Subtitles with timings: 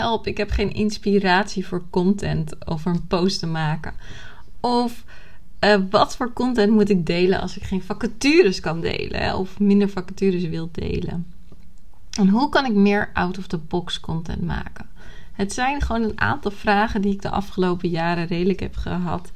[0.00, 3.94] Help, ik heb geen inspiratie voor content over een post te maken.
[4.60, 5.04] Of
[5.64, 9.38] uh, wat voor content moet ik delen als ik geen vacatures kan delen?
[9.38, 11.26] Of minder vacatures wil delen?
[12.18, 14.88] En hoe kan ik meer out-of-the-box content maken?
[15.32, 19.32] Het zijn gewoon een aantal vragen die ik de afgelopen jaren redelijk heb gehad.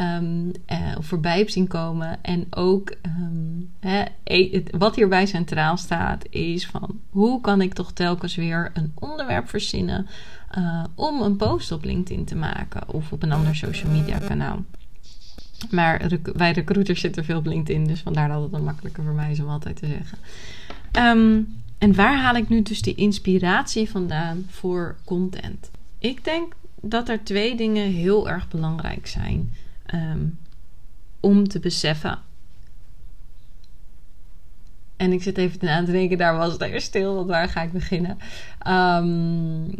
[0.00, 2.24] Um, uh, voorbij heb zien komen.
[2.24, 4.04] En ook um, hè,
[4.70, 10.06] wat hierbij centraal staat, is van hoe kan ik toch telkens weer een onderwerp verzinnen
[10.58, 14.64] uh, om een post op LinkedIn te maken of op een ander social media kanaal.
[15.70, 19.30] Maar wij recruiters zitten veel op LinkedIn, dus vandaar dat het dan makkelijker voor mij
[19.30, 20.18] is om altijd te zeggen.
[21.18, 25.70] Um, en waar haal ik nu dus die inspiratie vandaan voor content?
[25.98, 29.50] Ik denk dat er twee dingen heel erg belangrijk zijn
[29.94, 30.38] um,
[31.20, 32.18] om te beseffen.
[34.96, 37.62] En ik zit even aan te denken, daar was het even stil, want waar ga
[37.62, 38.18] ik beginnen?
[38.66, 39.74] Um,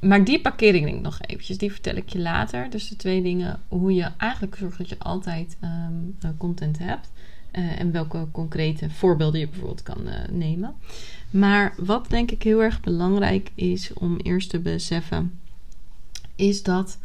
[0.00, 1.58] maar die parkering denk ik nog eventjes.
[1.58, 2.70] Die vertel ik je later.
[2.70, 3.60] Dus de twee dingen.
[3.68, 7.10] Hoe je eigenlijk zorgt dat je altijd um, content hebt.
[7.52, 10.74] Uh, en welke concrete voorbeelden je bijvoorbeeld kan uh, nemen.
[11.30, 15.38] Maar wat denk ik heel erg belangrijk is om eerst te beseffen.
[16.36, 16.98] Is dat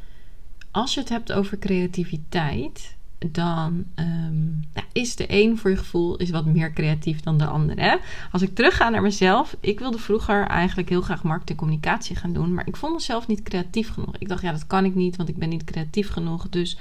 [0.74, 2.96] als je het hebt over creativiteit,
[3.32, 7.46] dan um, nou, is de een voor je gevoel is wat meer creatief dan de
[7.46, 7.80] ander.
[7.80, 7.96] Hè?
[8.32, 12.34] Als ik terugga naar mezelf, ik wilde vroeger eigenlijk heel graag marketing en communicatie gaan
[12.34, 14.18] doen, maar ik vond mezelf niet creatief genoeg.
[14.18, 16.50] Ik dacht, ja, dat kan ik niet, want ik ben niet creatief genoeg.
[16.50, 16.78] Dus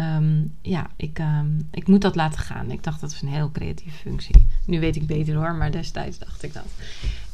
[0.00, 2.70] um, ja, ik, um, ik moet dat laten gaan.
[2.70, 4.46] Ik dacht, dat is een heel creatieve functie.
[4.64, 6.66] Nu weet ik beter hoor, maar destijds dacht ik dat.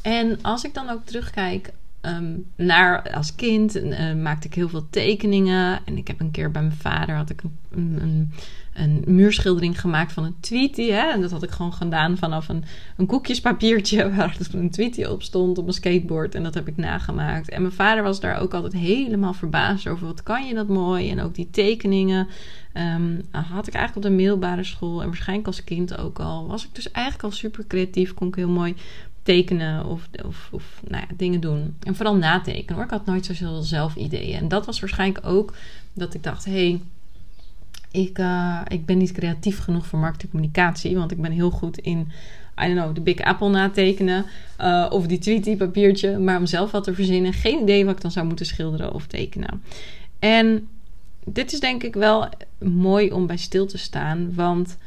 [0.01, 1.73] En als ik dan ook terugkijk
[2.05, 5.79] um, naar als kind uh, maakte ik heel veel tekeningen.
[5.85, 7.41] En ik heb een keer bij mijn vader had ik
[7.71, 8.31] een, een,
[8.73, 10.91] een muurschildering gemaakt van een tweetie.
[10.91, 11.11] Hè?
[11.11, 12.63] En dat had ik gewoon gedaan vanaf een,
[12.97, 16.35] een koekjespapiertje waar een tweetie op stond op een skateboard.
[16.35, 17.49] En dat heb ik nagemaakt.
[17.49, 20.05] En mijn vader was daar ook altijd helemaal verbaasd over.
[20.07, 21.09] Wat kan je dat mooi?
[21.09, 22.27] En ook die tekeningen.
[22.77, 26.47] Um, had ik eigenlijk op de middelbare school en waarschijnlijk als kind ook al.
[26.47, 28.13] Was ik dus eigenlijk al super creatief.
[28.13, 28.75] Kon ik heel mooi
[29.23, 30.09] tekenen of,
[30.51, 31.75] of, nou ja, dingen doen.
[31.83, 32.83] En vooral natekenen hoor.
[32.83, 34.37] Ik had nooit zoveel zelf ideeën.
[34.37, 35.53] En dat was waarschijnlijk ook
[35.93, 36.81] dat ik dacht: hé, hey,
[37.91, 40.97] ik, uh, ik ben niet creatief genoeg voor marketingcommunicatie.
[40.97, 42.11] Want ik ben heel goed in,
[42.63, 44.25] I don't know, de Big Apple natekenen.
[44.61, 46.17] Uh, of die Tweety papiertje.
[46.17, 47.33] Maar om zelf wat te verzinnen.
[47.33, 49.63] Geen idee wat ik dan zou moeten schilderen of tekenen.
[50.19, 50.67] En
[51.25, 54.33] dit is denk ik wel mooi om bij stil te staan.
[54.35, 54.77] Want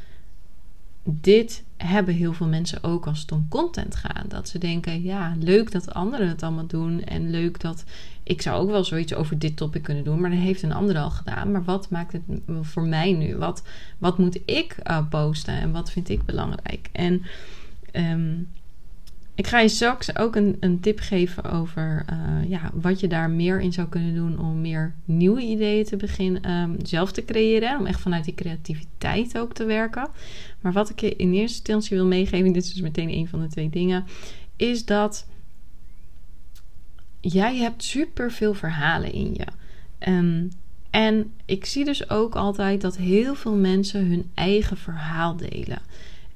[1.03, 4.29] dit hebben heel veel mensen ook als het om content gaat.
[4.29, 7.03] Dat ze denken, ja, leuk dat anderen het allemaal doen.
[7.03, 7.83] En leuk dat
[8.23, 10.21] ik zou ook wel zoiets over dit topic kunnen doen.
[10.21, 11.51] Maar dat heeft een ander al gedaan.
[11.51, 12.21] Maar wat maakt het
[12.61, 13.35] voor mij nu?
[13.35, 13.63] Wat,
[13.97, 15.53] wat moet ik uh, posten?
[15.53, 16.89] En wat vind ik belangrijk?
[16.91, 17.23] En
[17.93, 18.47] um,
[19.37, 23.29] ik ga je straks ook een, een tip geven over uh, ja, wat je daar
[23.29, 27.79] meer in zou kunnen doen om meer nieuwe ideeën te beginnen um, zelf te creëren.
[27.79, 30.07] Om echt vanuit die creativiteit ook te werken.
[30.61, 33.41] Maar wat ik je in eerste instantie wil meegeven, dit is dus meteen een van
[33.41, 34.05] de twee dingen,
[34.55, 35.27] is dat
[37.21, 39.47] jij hebt super veel verhalen in je.
[40.11, 40.49] Um,
[40.89, 45.81] en ik zie dus ook altijd dat heel veel mensen hun eigen verhaal delen.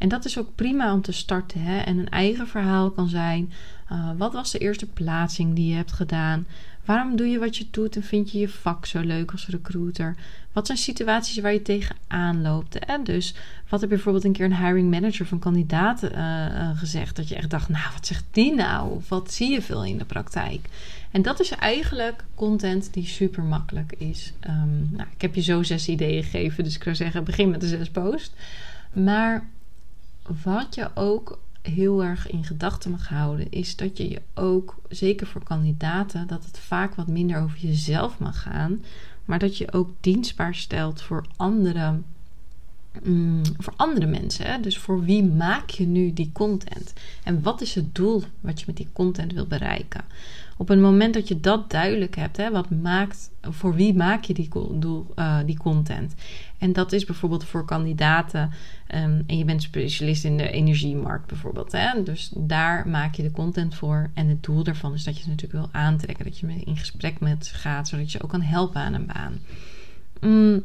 [0.01, 1.61] En dat is ook prima om te starten.
[1.61, 1.77] Hè?
[1.79, 3.51] En een eigen verhaal kan zijn:
[3.91, 6.45] uh, wat was de eerste plaatsing die je hebt gedaan?
[6.85, 10.15] Waarom doe je wat je doet en vind je je vak zo leuk als recruiter?
[10.51, 12.77] Wat zijn situaties waar je tegenaan loopt?
[12.79, 13.03] Hè?
[13.03, 13.33] Dus
[13.69, 17.15] wat heb bijvoorbeeld een keer een hiring manager van kandidaten uh, uh, gezegd?
[17.15, 18.91] Dat je echt dacht, nou, wat zegt die nou?
[18.91, 20.67] Of wat zie je veel in de praktijk?
[21.11, 24.33] En dat is eigenlijk content die super makkelijk is.
[24.47, 27.61] Um, nou, ik heb je zo zes ideeën gegeven, dus ik zou zeggen, begin met
[27.61, 28.33] de zes post.
[28.93, 29.43] Maar
[30.43, 35.27] wat je ook heel erg in gedachten mag houden, is dat je je ook, zeker
[35.27, 38.83] voor kandidaten, dat het vaak wat minder over jezelf mag gaan,
[39.25, 42.01] maar dat je ook dienstbaar stelt voor andere
[43.03, 44.61] mm, voor andere mensen.
[44.61, 46.93] Dus voor wie maak je nu die content?
[47.23, 50.03] En wat is het doel wat je met die content wil bereiken?
[50.57, 54.33] Op het moment dat je dat duidelijk hebt, hè, wat maakt, voor wie maak je
[54.33, 56.15] die, doel, uh, die content?
[56.57, 58.51] En dat is bijvoorbeeld voor kandidaten.
[58.95, 61.71] Um, en je bent specialist in de energiemarkt bijvoorbeeld.
[61.71, 62.03] Hè?
[62.03, 64.09] Dus daar maak je de content voor.
[64.13, 66.25] En het doel daarvan is dat je ze natuurlijk wil aantrekken.
[66.25, 69.39] Dat je in gesprek met ze gaat, zodat je ook kan helpen aan een baan.
[70.19, 70.63] Mm,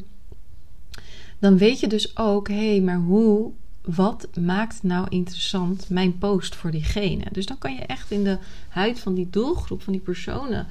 [1.39, 3.51] dan weet je dus ook, hé, hey, maar hoe
[3.83, 7.25] wat maakt nou interessant mijn post voor diegene?
[7.33, 8.39] Dus dan kan je echt in de
[8.69, 10.67] huid van die doelgroep, van die personen,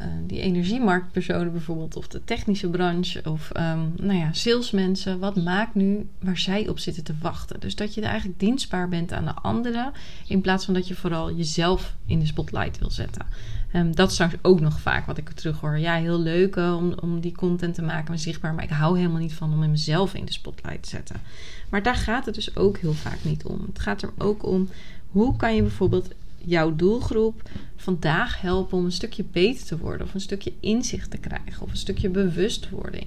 [0.00, 5.74] uh, die energiemarktpersonen bijvoorbeeld, of de technische branche, of um, nou ja, salesmensen, wat maakt
[5.74, 7.60] nu waar zij op zitten te wachten?
[7.60, 9.92] Dus dat je eigenlijk dienstbaar bent aan de anderen,
[10.26, 13.26] in plaats van dat je vooral jezelf in de spotlight wil zetten.
[13.74, 15.78] Um, dat is trouwens ook nog vaak wat ik terug hoor.
[15.78, 18.54] Ja, heel leuk uh, om, om die content te maken, maar zichtbaar.
[18.54, 21.20] Maar ik hou helemaal niet van om mezelf in de spotlight te zetten.
[21.68, 23.60] Maar daar gaat het dus ook heel vaak niet om.
[23.66, 24.68] Het gaat er ook om
[25.10, 26.08] hoe kan je bijvoorbeeld
[26.44, 27.42] jouw doelgroep
[27.76, 31.70] vandaag helpen om een stukje beter te worden, of een stukje inzicht te krijgen, of
[31.70, 33.06] een stukje bewustwording.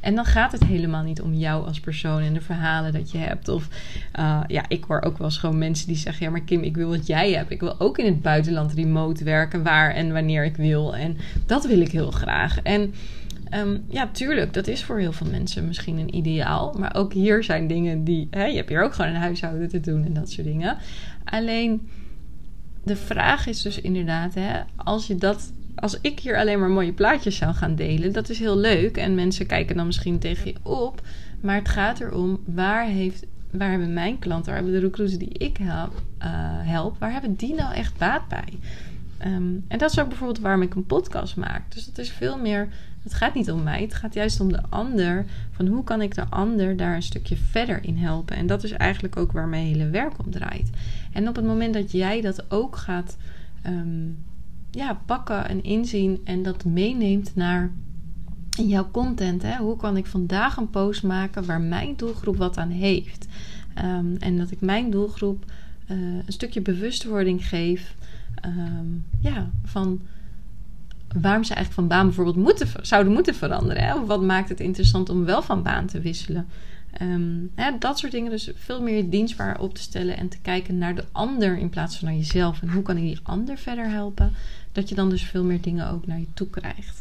[0.00, 3.18] En dan gaat het helemaal niet om jou als persoon en de verhalen dat je
[3.18, 3.48] hebt.
[3.48, 3.68] Of
[4.18, 6.76] uh, ja, ik hoor ook wel eens gewoon mensen die zeggen: Ja, maar Kim, ik
[6.76, 7.50] wil wat jij hebt.
[7.50, 10.96] Ik wil ook in het buitenland remote werken, waar en wanneer ik wil.
[10.96, 11.16] En
[11.46, 12.62] dat wil ik heel graag.
[12.62, 12.94] En
[13.54, 16.74] um, ja, tuurlijk, dat is voor heel veel mensen misschien een ideaal.
[16.78, 18.28] Maar ook hier zijn dingen die.
[18.30, 20.76] Hè, je hebt hier ook gewoon een huishouden te doen en dat soort dingen.
[21.24, 21.88] Alleen
[22.88, 26.92] de vraag is dus inderdaad: hè, als je dat als ik hier alleen maar mooie
[26.92, 28.96] plaatjes zou gaan delen, dat is heel leuk.
[28.96, 31.02] En mensen kijken dan misschien tegen je op.
[31.40, 35.38] Maar het gaat erom, waar, heeft, waar hebben mijn klanten, waar hebben de recruiters die
[35.38, 36.28] ik help, uh,
[36.68, 38.58] help waar hebben die nou echt baat bij?
[39.26, 41.62] Um, en dat is ook bijvoorbeeld waarom ik een podcast maak.
[41.72, 42.68] Dus dat is veel meer,
[43.02, 45.24] het gaat niet om mij, het gaat juist om de ander.
[45.50, 48.36] Van hoe kan ik de ander daar een stukje verder in helpen?
[48.36, 50.70] En dat is eigenlijk ook waar mijn hele werk om draait.
[51.18, 53.16] En op het moment dat jij dat ook gaat
[53.66, 54.24] um,
[54.70, 57.70] ja, pakken en inzien en dat meeneemt naar
[58.50, 59.42] jouw content.
[59.42, 59.56] Hè?
[59.56, 63.26] Hoe kan ik vandaag een post maken waar mijn doelgroep wat aan heeft?
[63.84, 65.44] Um, en dat ik mijn doelgroep
[65.90, 67.94] uh, een stukje bewustwording geef.
[68.44, 70.00] Um, ja, van
[71.20, 73.82] waarom ze eigenlijk van baan bijvoorbeeld moeten, zouden moeten veranderen.
[73.82, 73.94] Hè?
[73.94, 76.46] Of wat maakt het interessant om wel van baan te wisselen?
[77.54, 78.30] Hè, dat soort dingen.
[78.30, 81.96] Dus veel meer dienstbaar op te stellen en te kijken naar de ander in plaats
[81.96, 82.62] van naar jezelf.
[82.62, 84.32] En hoe kan ik die ander verder helpen?
[84.72, 87.00] Dat je dan dus veel meer dingen ook naar je toe krijgt.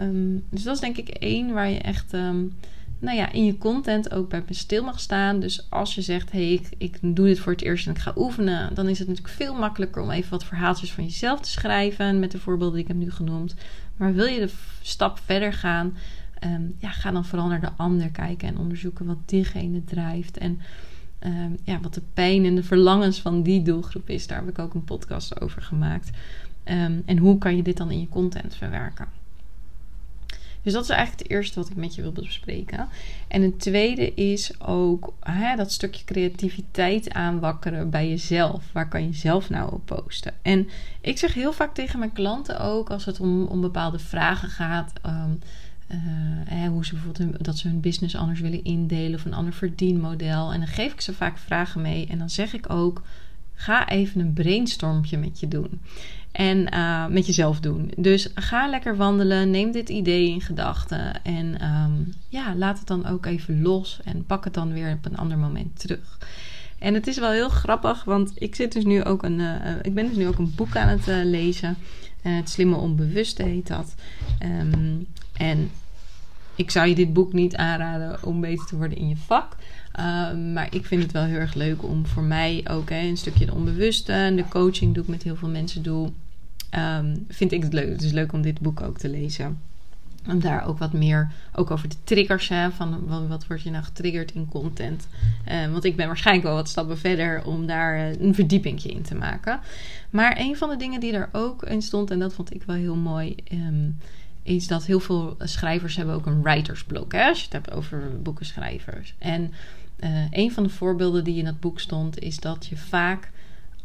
[0.00, 2.54] Um, dus dat is denk ik één waar je echt um,
[2.98, 5.40] nou ja, in je content ook bij stil mag staan.
[5.40, 7.98] Dus als je zegt, hé, hey, ik, ik doe dit voor het eerst en ik
[7.98, 11.50] ga oefenen, dan is het natuurlijk veel makkelijker om even wat verhaaltjes van jezelf te
[11.50, 13.54] schrijven met de voorbeelden die ik heb nu genoemd.
[13.96, 14.52] Maar wil je de
[14.82, 15.96] stap verder gaan,
[16.44, 20.38] um, ja, ga dan vooral naar de ander kijken en onderzoeken wat diegene drijft.
[20.38, 20.60] En
[21.24, 24.26] um, ja, wat de pijn en de verlangens van die doelgroep is.
[24.26, 26.10] Daar heb ik ook een podcast over gemaakt.
[26.64, 29.18] Um, en hoe kan je dit dan in je content verwerken?
[30.62, 32.88] Dus dat is eigenlijk het eerste wat ik met je wil bespreken.
[33.28, 38.72] En het tweede is ook hè, dat stukje creativiteit aanwakkeren bij jezelf.
[38.72, 40.32] Waar kan je zelf nou op posten?
[40.42, 40.68] En
[41.00, 44.92] ik zeg heel vaak tegen mijn klanten ook, als het om, om bepaalde vragen gaat.
[45.92, 50.52] Uh, hoe ze bijvoorbeeld dat ze hun business anders willen indelen of een ander verdienmodel.
[50.52, 52.06] En dan geef ik ze vaak vragen mee.
[52.06, 53.02] En dan zeg ik ook:
[53.54, 55.80] ga even een brainstormpje met je doen.
[56.32, 57.92] En uh, met jezelf doen.
[57.96, 59.50] Dus ga lekker wandelen.
[59.50, 61.24] Neem dit idee in gedachten.
[61.24, 64.00] En um, ja, laat het dan ook even los.
[64.04, 66.18] En pak het dan weer op een ander moment terug.
[66.78, 69.94] En het is wel heel grappig, want ik zit dus nu ook een, uh, ik
[69.94, 71.76] ben dus nu ook een boek aan het lezen.
[72.22, 73.94] het slimme onbewuste heet dat.
[74.42, 75.06] Um,
[75.38, 75.70] en
[76.54, 79.56] ik zou je dit boek niet aanraden om beter te worden in je vak.
[79.98, 83.46] Uh, maar ik vind het wel heel erg leuk om voor mij ook een stukje
[83.46, 84.12] de onbewuste.
[84.12, 86.10] En de coaching doe ik met heel veel mensen doe.
[86.98, 87.88] Um, vind ik het leuk.
[87.88, 89.60] Het is leuk om dit boek ook te lezen.
[90.28, 93.84] Om daar ook wat meer, ook over de triggers, van wat, wat word je nou
[93.84, 95.08] getriggerd in content.
[95.48, 99.02] Uh, want ik ben waarschijnlijk wel wat stappen verder om daar uh, een verdiepingje in
[99.02, 99.60] te maken.
[100.10, 102.76] Maar een van de dingen die er ook in stond, en dat vond ik wel
[102.76, 103.34] heel mooi,
[104.48, 107.12] is dat heel veel schrijvers hebben ook een writersblok.
[107.12, 109.14] Hè, als je het hebt over boekenschrijvers.
[109.18, 109.52] En
[110.00, 113.30] uh, een van de voorbeelden die in dat boek stond, is dat je vaak,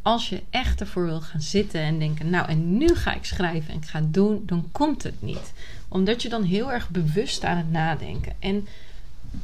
[0.02, 3.72] als je echt ervoor wil gaan zitten en denken, nou en nu ga ik schrijven
[3.72, 5.54] en ik ga het doen, dan komt het niet.
[5.88, 8.34] Omdat je dan heel erg bewust aan het nadenken.
[8.40, 8.68] En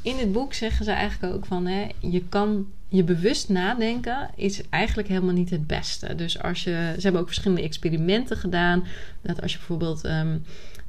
[0.01, 4.61] in het boek zeggen ze eigenlijk ook van, hè, je kan je bewust nadenken is
[4.69, 6.15] eigenlijk helemaal niet het beste.
[6.15, 8.83] Dus als je, ze hebben ook verschillende experimenten gedaan.
[9.21, 10.43] Dat als je bijvoorbeeld um,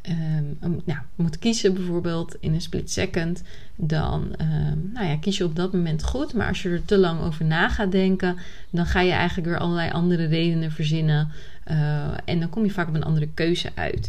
[0.08, 3.42] um, nou, moet kiezen bijvoorbeeld in een split second,
[3.76, 6.34] dan um, nou ja, kies je op dat moment goed.
[6.34, 8.36] Maar als je er te lang over na gaat denken,
[8.70, 11.28] dan ga je eigenlijk weer allerlei andere redenen verzinnen.
[11.70, 14.08] Uh, en dan kom je vaak op een andere keuze uit.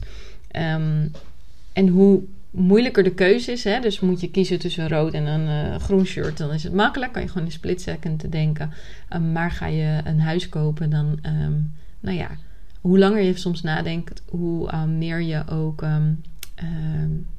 [0.55, 1.11] Um,
[1.73, 5.71] en hoe moeilijker de keuze is, hè, dus moet je kiezen tussen rood en een
[5.71, 7.11] uh, groen shirt, dan is het makkelijk.
[7.11, 8.73] Kan je gewoon in split second te denken.
[9.31, 11.19] maar ga je een huis kopen, dan,
[11.99, 12.29] nou ja
[12.81, 16.21] hoe langer je soms nadenkt, hoe uh, meer je ook, um,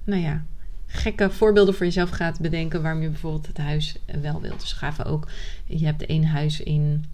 [0.05, 0.45] nou ja,
[0.87, 4.61] gekke voorbeelden voor jezelf gaat bedenken waarom je bijvoorbeeld het huis wel wilt.
[4.61, 5.29] Dus gaven ook,
[5.65, 7.05] je hebt één huis in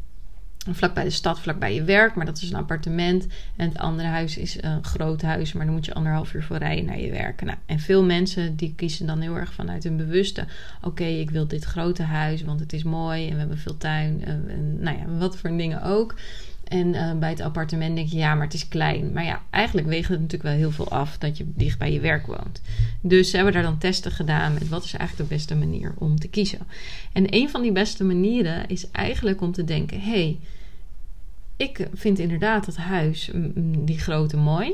[0.70, 3.26] vlak bij de stad, vlak bij je werk, maar dat is een appartement.
[3.56, 6.56] En het andere huis is een groot huis, maar dan moet je anderhalf uur voor
[6.56, 7.42] rijden naar je werk.
[7.42, 10.46] Nou, en veel mensen die kiezen dan heel erg vanuit hun bewuste:
[10.82, 14.24] oké, ik wil dit grote huis, want het is mooi en we hebben veel tuin.
[14.24, 16.14] En, nou ja, wat voor dingen ook.
[16.68, 19.12] En uh, bij het appartement denk je, ja, maar het is klein.
[19.12, 22.00] Maar ja, eigenlijk weegt het natuurlijk wel heel veel af dat je dicht bij je
[22.00, 22.62] werk woont.
[23.00, 26.18] Dus ze hebben daar dan testen gedaan met wat is eigenlijk de beste manier om
[26.18, 26.58] te kiezen.
[27.12, 30.38] En een van die beste manieren is eigenlijk om te denken, hé, hey,
[31.56, 33.30] ik vind inderdaad dat huis,
[33.78, 34.72] die grote, mooi.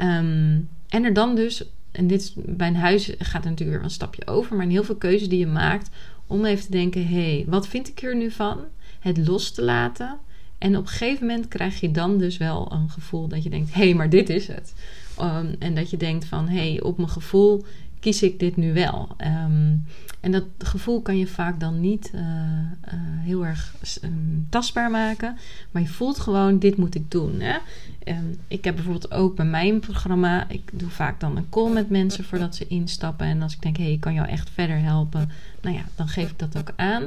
[0.00, 3.94] Um, en er dan dus, en dit bij een huis gaat er natuurlijk weer een
[3.94, 5.90] stapje over, maar in heel veel keuzes die je maakt,
[6.26, 8.58] om even te denken, hé, hey, wat vind ik er nu van?
[9.00, 10.18] Het los te laten
[10.60, 13.74] en op een gegeven moment krijg je dan dus wel een gevoel dat je denkt:
[13.74, 14.74] hé, hey, maar dit is het.
[15.20, 17.64] Um, en dat je denkt van hé, hey, op mijn gevoel
[18.00, 19.08] kies ik dit nu wel.
[19.18, 19.84] Um,
[20.20, 25.38] en dat gevoel kan je vaak dan niet uh, uh, heel erg um, tastbaar maken.
[25.70, 27.40] Maar je voelt gewoon, dit moet ik doen.
[27.40, 27.56] Hè?
[28.04, 31.90] Um, ik heb bijvoorbeeld ook bij mijn programma, ik doe vaak dan een call met
[31.90, 33.26] mensen voordat ze instappen.
[33.26, 35.30] En als ik denk, hé, hey, ik kan jou echt verder helpen.
[35.62, 37.06] Nou ja, dan geef ik dat ook aan.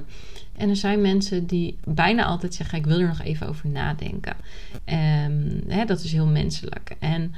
[0.57, 4.35] En er zijn mensen die bijna altijd zeggen: Ik wil er nog even over nadenken.
[5.67, 6.95] Hè, dat is heel menselijk.
[6.99, 7.33] En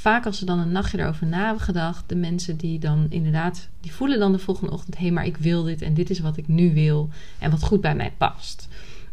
[0.00, 3.68] vaak als ze dan een nachtje erover na hebben gedacht, de mensen die dan inderdaad,
[3.80, 6.20] die voelen dan de volgende ochtend: hé, hey, maar ik wil dit en dit is
[6.20, 8.68] wat ik nu wil en wat goed bij mij past.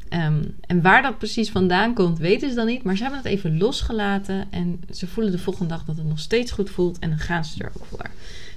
[0.10, 2.84] Um, en waar dat precies vandaan komt, weten ze dan niet.
[2.84, 6.20] Maar ze hebben het even losgelaten en ze voelen de volgende dag dat het nog
[6.20, 8.10] steeds goed voelt en dan gaan ze er ook voor.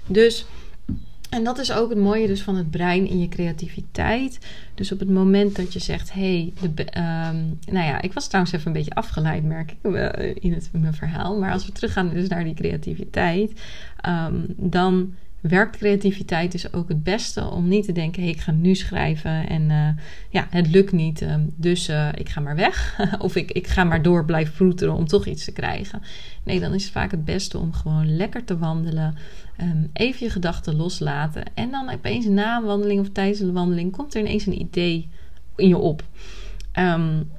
[0.06, 0.46] Dus
[1.28, 4.38] en dat is ook het mooie dus van het brein in je creativiteit.
[4.74, 8.66] Dus op het moment dat je zegt, hey, um, nou ja, ik was trouwens even
[8.66, 11.38] een beetje afgeleid, merk ik uh, in, het, mijn verhaal.
[11.38, 13.60] Maar als we teruggaan dus naar die creativiteit,
[14.06, 18.74] um, dan werkt creativiteit dus ook het beste om niet te denken: ik ga nu
[18.74, 19.88] schrijven en uh,
[20.30, 23.00] ja, het lukt niet, uh, dus uh, ik ga maar weg.
[23.18, 26.02] of ik, ik ga maar door blijven vroeteren om toch iets te krijgen.
[26.42, 29.14] Nee, dan is het vaak het beste om gewoon lekker te wandelen,
[29.60, 31.42] um, even je gedachten loslaten.
[31.54, 35.08] En dan opeens na een wandeling of tijdens een wandeling komt er ineens een idee
[35.56, 36.02] in je op.
[36.78, 37.30] Um,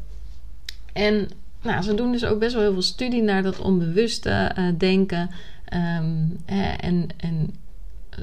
[0.93, 1.27] en
[1.61, 5.29] nou, ze doen dus ook best wel heel veel studie naar dat onbewuste denken.
[5.73, 7.53] Um, en, en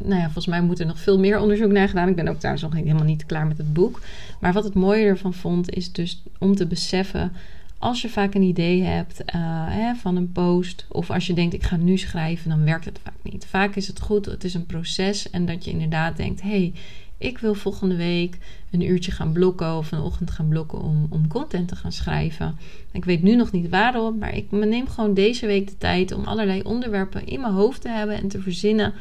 [0.03, 2.09] nou ja, volgens mij moet er nog veel meer onderzoek naar gedaan.
[2.09, 4.01] Ik ben ook trouwens nog helemaal niet klaar met het boek.
[4.41, 7.33] Maar wat het mooie ervan vond, is dus om te beseffen.
[7.79, 9.25] Als je vaak een idee hebt uh,
[9.69, 13.01] hè, van een post, of als je denkt ik ga nu schrijven, dan werkt het
[13.03, 13.47] vaak niet.
[13.47, 16.73] Vaak is het goed, het is een proces en dat je inderdaad denkt: hé, hey,
[17.19, 18.39] ik wil volgende week
[18.71, 22.59] een uurtje gaan blokken of een ochtend gaan blokken om, om content te gaan schrijven.
[22.93, 26.25] Ik weet nu nog niet waarom, maar ik neem gewoon deze week de tijd om
[26.25, 28.95] allerlei onderwerpen in mijn hoofd te hebben en te verzinnen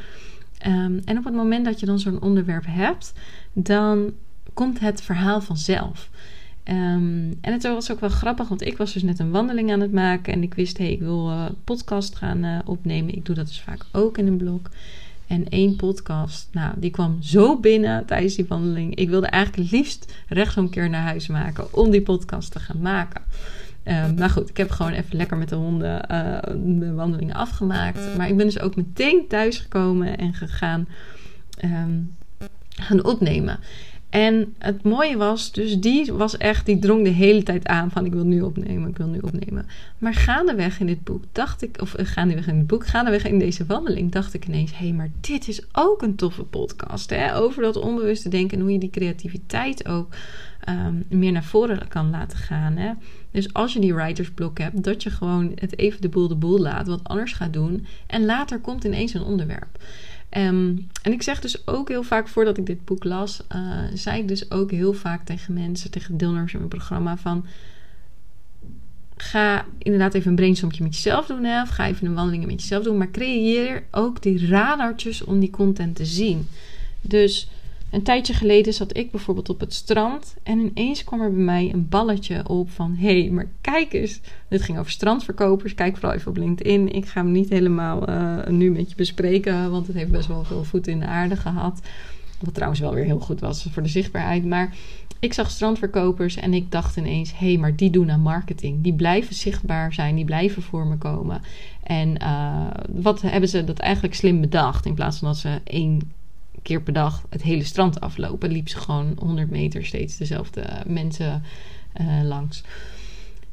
[0.66, 3.12] Um, en op het moment dat je dan zo'n onderwerp hebt,
[3.52, 4.12] dan
[4.54, 6.10] komt het verhaal vanzelf.
[6.64, 9.80] Um, en het was ook wel grappig, want ik was dus net een wandeling aan
[9.80, 13.14] het maken en ik wist, hé, hey, ik wil uh, podcast gaan uh, opnemen.
[13.14, 14.60] Ik doe dat dus vaak ook in een blog.
[15.26, 18.94] En één podcast, nou, die kwam zo binnen tijdens die wandeling.
[18.94, 23.22] Ik wilde eigenlijk liefst rechtsomkeer naar huis maken om die podcast te gaan maken.
[23.88, 26.38] Um, maar goed, ik heb gewoon even lekker met de honden uh,
[26.78, 28.16] de wandelingen afgemaakt.
[28.16, 30.88] Maar ik ben dus ook meteen thuis gekomen en gegaan
[31.64, 32.16] um,
[32.68, 33.58] gaan opnemen.
[34.10, 38.04] En het mooie was, dus die was echt, die drong de hele tijd aan van
[38.04, 39.66] ik wil nu opnemen, ik wil nu opnemen.
[39.98, 43.38] Maar gaandeweg in dit boek dacht ik, of uh, gaandeweg in het boek, gaandeweg in
[43.38, 47.36] deze wandeling dacht ik ineens, hé, hey, maar dit is ook een toffe podcast, hè?
[47.36, 50.14] Over dat onbewuste denken en hoe je die creativiteit ook
[50.68, 52.76] um, meer naar voren kan laten gaan.
[52.76, 52.92] Hè?
[53.30, 56.58] Dus als je die writersblok hebt, dat je gewoon het even de boel de boel
[56.58, 57.86] laat, wat anders gaat doen.
[58.06, 59.78] En later komt ineens een onderwerp.
[60.36, 64.20] Um, en ik zeg dus ook heel vaak, voordat ik dit boek las, uh, zei
[64.20, 67.46] ik dus ook heel vaak tegen mensen, tegen deelnemers in mijn programma van...
[69.16, 72.60] Ga inderdaad even een brainstormje met jezelf doen, hè, of ga even een wandeling met
[72.60, 72.96] jezelf doen.
[72.96, 76.48] Maar creëer ook die radartjes om die content te zien.
[77.00, 77.48] Dus
[77.96, 81.70] Een tijdje geleden zat ik bijvoorbeeld op het strand en ineens kwam er bij mij
[81.72, 84.20] een balletje op van hé, hey, maar kijk eens.
[84.48, 85.74] Dit ging over strandverkopers.
[85.74, 86.92] Kijk vooral even op LinkedIn.
[86.92, 90.44] Ik ga hem niet helemaal uh, nu met je bespreken, want het heeft best wel
[90.44, 91.80] veel voeten in de aarde gehad.
[92.40, 94.44] Wat trouwens wel weer heel goed was voor de zichtbaarheid.
[94.44, 94.74] Maar
[95.20, 98.82] ik zag strandverkopers en ik dacht ineens: hé, hey, maar die doen aan marketing.
[98.82, 101.40] Die blijven zichtbaar zijn, die blijven voor me komen.
[101.82, 104.86] En uh, wat hebben ze dat eigenlijk slim bedacht?
[104.86, 106.00] In plaats van dat ze één
[106.66, 111.42] keer per dag het hele strand aflopen, liep ze gewoon 100 meter steeds dezelfde mensen
[112.00, 112.62] uh, langs.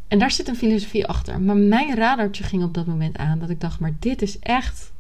[0.08, 1.42] En daar zit een filosofie achter.
[1.42, 4.92] Maar mijn radartje ging op dat moment aan dat ik dacht: maar dit is echt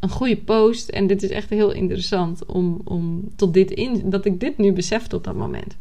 [0.00, 0.88] een goede post.
[0.88, 4.72] En dit is echt heel interessant om, om tot dit in, dat ik dit nu
[4.72, 5.76] besefte op dat moment.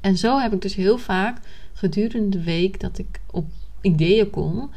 [0.00, 1.40] En zo heb ik dus heel vaak
[1.72, 3.46] gedurende de week dat ik op
[3.80, 4.70] ideeën kom.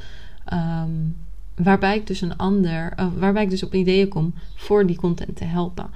[0.53, 1.15] Um,
[1.55, 5.35] waarbij ik dus een ander, uh, waarbij ik dus op ideeën kom voor die content
[5.35, 5.89] te helpen.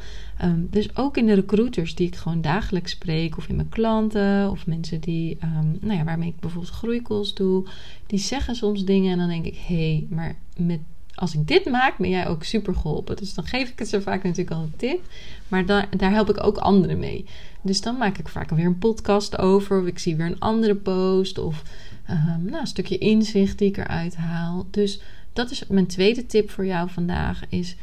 [0.44, 4.52] Um, dus ook in de recruiters die ik gewoon dagelijks spreek, of in mijn klanten,
[4.52, 7.66] of mensen die, um, nou ja, waarmee ik bijvoorbeeld groeicalls doe,
[8.08, 10.80] die zeggen soms dingen en dan denk ik, hé, hey, maar met
[11.16, 13.16] als ik dit maak, ben jij ook super geholpen.
[13.16, 15.02] Dus dan geef ik het zo vaak natuurlijk al een tip.
[15.48, 17.26] Maar daar, help ik ook anderen mee.
[17.62, 19.82] Dus dan maak ik vaak weer een podcast over.
[19.82, 21.38] Of ik zie weer een andere post.
[21.38, 21.64] Of
[22.10, 24.68] um, nou, een stukje inzicht die ik eruit haal.
[24.72, 25.02] Dus
[25.36, 27.42] dat is mijn tweede tip voor jou vandaag.
[27.50, 27.76] Is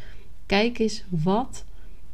[0.46, 1.64] kijk eens wat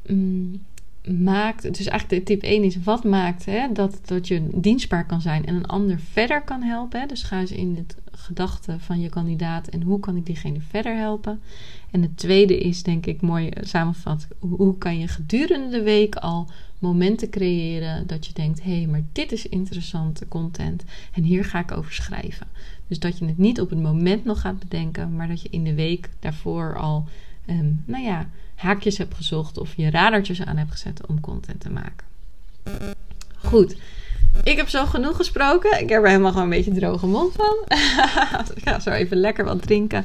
[0.07, 0.64] mm,
[1.11, 1.62] maakt.
[1.62, 5.47] Dus eigenlijk de tip 1 is wat maakt hè, dat, dat je dienstbaar kan zijn
[5.47, 7.00] en een ander verder kan helpen.
[7.00, 7.07] Hè?
[7.07, 10.97] Dus ga eens in het gedachten van je kandidaat en hoe kan ik diegene verder
[10.97, 11.41] helpen.
[11.91, 16.49] En het tweede is, denk ik, mooi samenvat, hoe kan je gedurende de week al
[16.79, 21.59] momenten creëren dat je denkt, hé, hey, maar dit is interessante content en hier ga
[21.59, 22.47] ik over schrijven.
[22.87, 25.65] Dus dat je het niet op het moment nog gaat bedenken, maar dat je in
[25.65, 27.05] de week daarvoor al,
[27.47, 31.71] um, nou ja, haakjes hebt gezocht of je radartjes aan hebt gezet om content te
[31.71, 32.07] maken.
[33.45, 33.77] Goed.
[34.43, 35.81] Ik heb zo genoeg gesproken.
[35.81, 37.57] Ik heb er helemaal gewoon een beetje droge mond van.
[38.57, 40.05] ik ga zo even lekker wat drinken.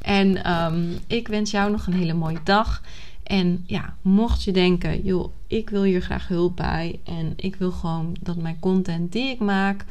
[0.00, 2.82] En um, ik wens jou nog een hele mooie dag.
[3.22, 7.00] En ja, mocht je denken, joh, ik wil hier graag hulp bij.
[7.04, 9.84] En ik wil gewoon dat mijn content die ik maak,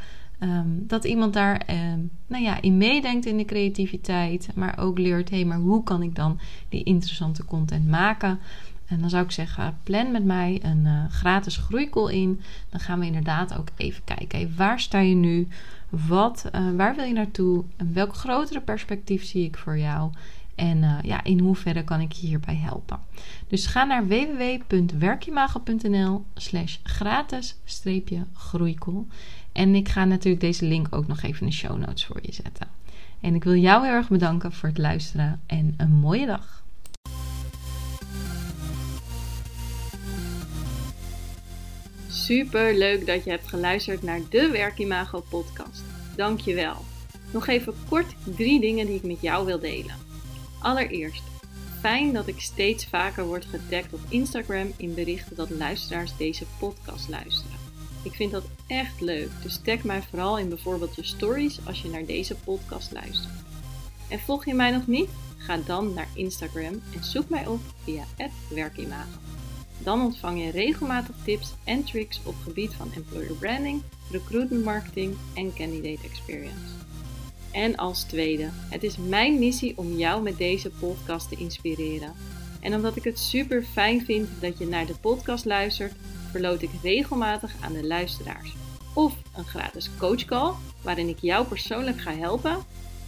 [0.43, 4.50] um, dat iemand daar um, nou ja, in meedenkt in de creativiteit.
[4.55, 8.39] Maar ook leert, hé, hey, maar hoe kan ik dan die interessante content maken?
[8.85, 12.41] En dan zou ik zeggen, plan met mij een uh, gratis groeicall in.
[12.69, 14.55] Dan gaan we inderdaad ook even kijken.
[14.55, 15.47] waar sta je nu?
[15.89, 17.63] Wat, uh, waar wil je naartoe?
[17.77, 20.12] En welk grotere perspectief zie ik voor jou?
[20.56, 22.99] En uh, ja, in hoeverre kan ik je hierbij helpen?
[23.47, 27.56] Dus ga naar www.werkimago.nl slash gratis
[28.34, 29.06] groeicall.
[29.54, 32.34] En ik ga natuurlijk deze link ook nog even in de show notes voor je
[32.34, 32.68] zetten.
[33.22, 36.63] En ik wil jou heel erg bedanken voor het luisteren en een mooie dag.
[42.08, 45.84] Super leuk dat je hebt geluisterd naar de Werkimago podcast.
[46.16, 46.76] Dank je wel.
[47.32, 49.96] Nog even kort drie dingen die ik met jou wil delen.
[50.60, 51.24] Allereerst,
[51.80, 57.10] fijn dat ik steeds vaker word getagd op Instagram in berichten dat luisteraars deze podcast
[57.10, 57.62] luisteren.
[58.04, 61.89] Ik vind dat echt leuk, dus tag mij vooral in bijvoorbeeld je stories als je
[61.89, 63.34] naar deze podcast luistert.
[64.10, 65.10] En volg je mij nog niet?
[65.38, 68.04] Ga dan naar Instagram en zoek mij op via
[68.50, 69.20] @werkimago.
[69.78, 75.54] Dan ontvang je regelmatig tips en tricks op gebied van employer branding, recruitment marketing en
[75.54, 76.74] candidate experience.
[77.52, 82.13] En als tweede, het is mijn missie om jou met deze podcast te inspireren.
[82.60, 85.94] En omdat ik het super fijn vind dat je naar de podcast luistert,
[86.34, 88.56] verloot ik regelmatig aan de luisteraars.
[88.93, 92.58] Of een gratis coachcall, waarin ik jou persoonlijk ga helpen.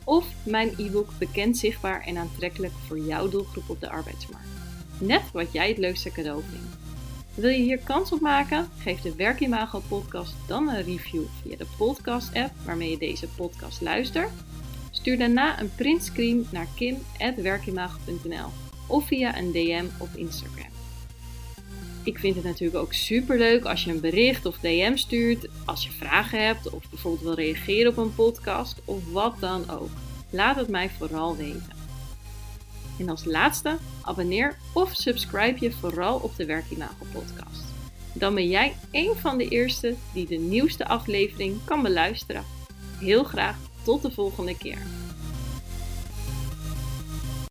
[0.04, 4.48] Of mijn e-book Bekend, Zichtbaar en Aantrekkelijk voor jouw doelgroep op de arbeidsmarkt.
[5.00, 6.78] Net wat jij het leukste cadeau vindt.
[7.36, 8.70] Wil je hier kans op maken?
[8.78, 13.82] Geef de Werkimago podcast dan een review via de podcast app waarmee je deze podcast
[13.82, 14.32] luistert.
[14.92, 18.50] Stuur daarna een printscreen naar kim.werkimago.nl
[18.88, 20.75] of via een DM op Instagram.
[22.06, 25.84] Ik vind het natuurlijk ook super leuk als je een bericht of DM stuurt, als
[25.84, 29.89] je vragen hebt of bijvoorbeeld wil reageren op een podcast of wat dan ook.
[30.30, 31.74] Laat het mij vooral weten.
[33.00, 37.63] En als laatste, abonneer of subscribe je vooral op de Werkimago podcast.
[38.13, 42.44] Dan ben jij een van de eerste die de nieuwste aflevering kan beluisteren.
[43.00, 45.05] Heel graag tot de volgende keer.